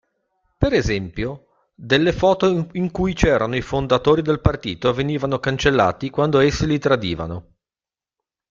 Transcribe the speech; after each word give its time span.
Per 0.57 0.73
esempio, 0.73 1.45
delle 1.75 2.11
foto 2.11 2.69
in 2.71 2.89
cui 2.89 3.13
c'erano 3.13 3.55
i 3.55 3.61
fondatori 3.61 4.23
del 4.23 4.41
partito 4.41 4.91
venivano 4.95 5.37
cancellati 5.37 6.09
quando 6.09 6.39
essi 6.39 6.65
li 6.65 6.79
tradivano. 6.79 7.47